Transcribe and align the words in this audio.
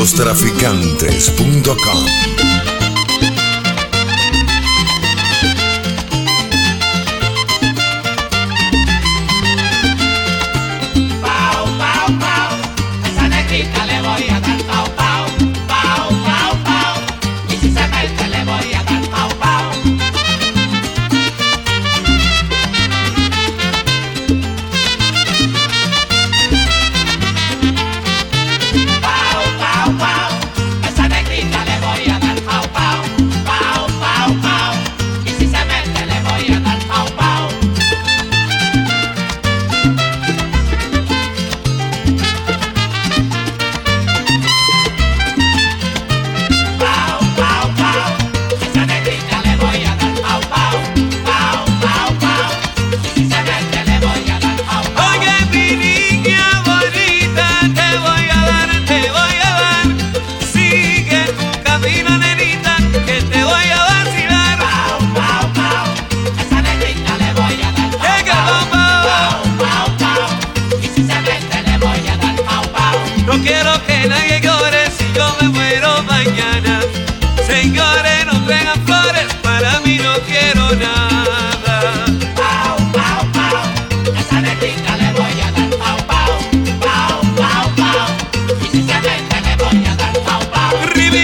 Lostraficantes.com 0.00 2.59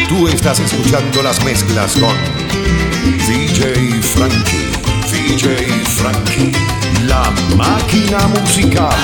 Estás 0.09 0.61
escuchando 0.61 1.21
las 1.21 1.45
mezclas 1.45 1.97
con 1.97 2.17
DJ 3.27 4.01
Frankie. 4.01 4.71
DJ 5.11 5.85
Frankie. 5.85 6.53
La 7.07 7.33
máquina 7.57 8.29
musical. 8.29 8.95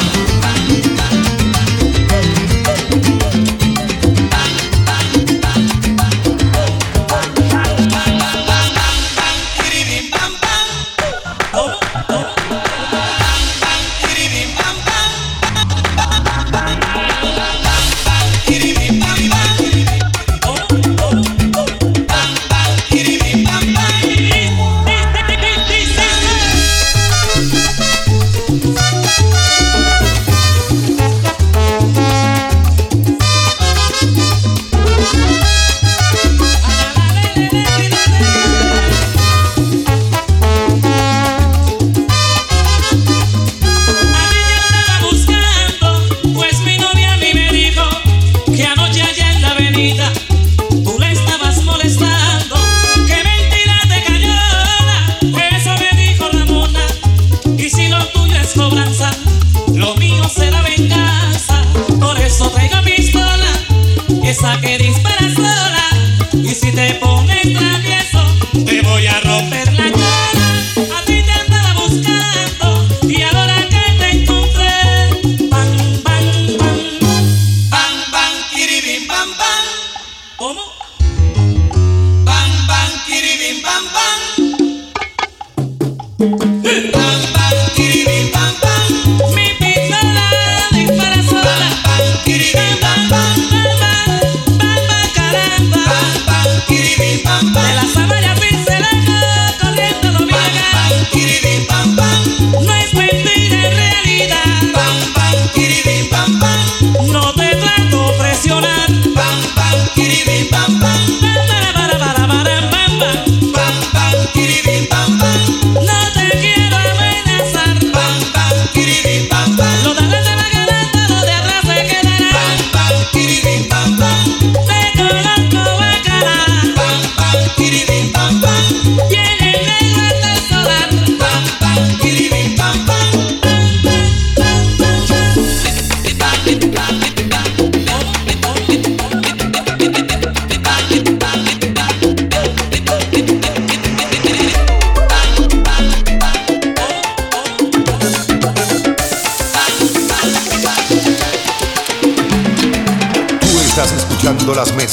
Las 64.52 64.62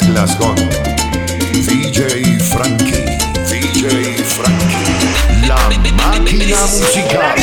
mezclas 0.09 0.35
con 0.35 0.55
DJ 0.55 2.39
Frankie. 2.39 3.17
DJ 3.47 4.23
Frankie. 4.23 5.47
La 5.47 5.55
máquina 5.93 6.57
musical. 6.67 7.38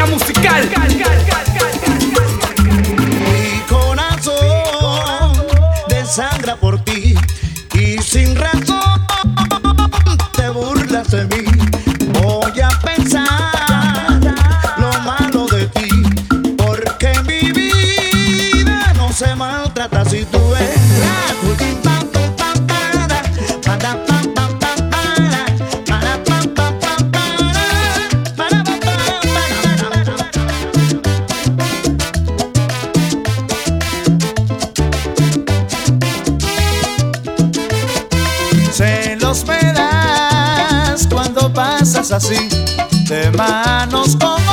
esencia 0.00 0.06
musical. 0.06 0.68
Mi 3.32 3.60
corazón 3.68 5.32
desangra 5.88 6.56
por 6.56 6.82
ti 6.84 7.14
y 7.74 7.98
sin 8.02 8.34
razón 8.36 9.06
te 10.36 10.48
burlas 10.50 11.10
de 11.10 11.24
mí. 11.26 11.44
Voy 12.20 12.60
a 12.60 12.68
pensar 12.80 14.20
lo 14.78 14.92
malo 15.02 15.46
de 15.46 15.66
ti 15.66 15.88
porque 16.56 17.12
mi 17.26 17.52
vida 17.52 18.92
no 18.96 19.12
se 19.12 19.34
maltrata 19.34 20.04
si 20.04 20.24
tú 20.24 20.39
manos 43.70 44.16
con 44.16 44.49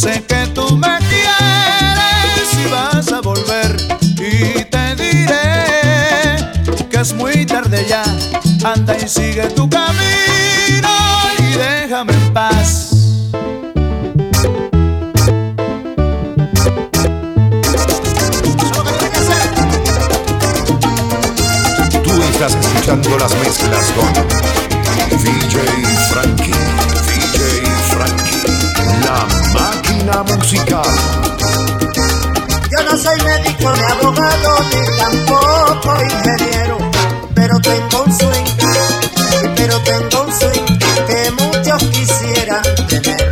sé 0.00 0.24
que 0.26 0.46
tú 0.54 0.76
me 0.78 0.98
quieres 1.10 2.54
y 2.58 2.70
vas 2.70 3.12
a 3.12 3.20
volver. 3.20 3.76
Y 4.16 4.64
te 4.64 4.96
diré 4.96 6.38
que 6.88 7.00
es 7.00 7.12
muy 7.12 7.44
tarde 7.44 7.84
ya. 7.86 8.02
Anda 8.64 8.96
y 8.96 9.06
sigue 9.06 9.42
tu 9.48 9.68
camino 9.68 10.88
y 11.38 11.52
déjame 11.58 12.14
en 12.14 12.32
paz. 12.32 12.90
Tú 22.02 22.22
estás 22.22 22.54
escuchando 22.54 23.18
las 23.18 23.34
mezclas 23.34 23.86
con 23.94 24.12
DJ 25.22 25.60
Frankie. 26.10 26.69
Máquina 30.10 30.36
musical. 30.36 30.82
Yo 32.70 32.84
no 32.84 32.96
soy 32.96 33.20
médico 33.22 33.72
ni 33.72 33.82
abogado 33.82 34.58
ni 34.70 34.98
tampoco 34.98 36.02
ingeniero, 36.02 36.78
pero 37.34 37.60
tengo 37.60 38.02
un 38.04 38.12
swing, 38.12 39.54
pero 39.56 39.80
tengo 39.80 40.22
un 40.22 40.32
swing 40.32 40.78
que 41.06 41.30
muchos 41.32 41.82
quisieran 41.90 42.62
tener. 42.88 43.30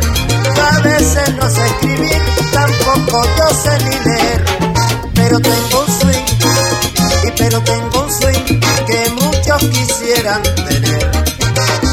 A 0.61 0.79
veces 0.79 1.35
no 1.35 1.49
sé 1.49 1.65
escribir, 1.65 2.21
tampoco 2.51 3.23
yo 3.37 3.49
sé 3.63 3.77
ni 3.85 4.09
leer, 4.09 4.45
pero 5.15 5.39
tengo 5.39 5.85
un 5.85 5.99
swing, 5.99 7.35
pero 7.37 7.61
tengo 7.61 8.03
un 8.03 8.11
swing 8.11 8.59
que 8.87 9.09
muchos 9.21 9.69
quisieran 9.69 10.43
tener. 10.43 11.11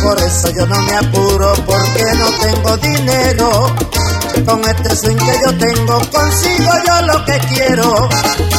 Por 0.02 0.18
eso 0.22 0.50
yo 0.50 0.66
no 0.66 0.80
me 0.82 0.94
apuro 0.94 1.54
porque 1.64 2.04
no 2.18 2.30
tengo 2.40 2.76
dinero. 2.76 3.95
Con 4.46 4.60
este 4.64 4.94
swing 4.94 5.16
que 5.16 5.40
yo 5.44 5.58
tengo 5.58 6.00
consigo 6.10 6.70
yo 6.86 7.06
lo 7.06 7.24
que 7.24 7.38
quiero. 7.52 8.08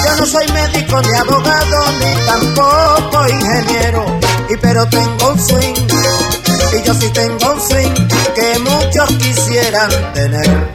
Yo 0.04 0.16
no 0.18 0.26
soy 0.26 0.46
médico 0.52 1.02
ni 1.02 1.14
abogado 1.16 1.86
ni 2.00 2.26
tampoco 2.26 3.28
ingeniero. 3.30 4.20
Y 4.50 4.58
pero 4.58 4.86
tengo 4.88 5.32
un 5.32 5.40
swing. 5.40 5.76
Y 6.74 6.86
yo 6.86 6.94
sí 6.94 7.10
tengo 7.14 7.54
un 7.54 7.62
swing 7.62 8.08
que 8.36 8.60
muchos 8.60 9.10
quisieran 9.18 9.90
tener. 10.14 10.67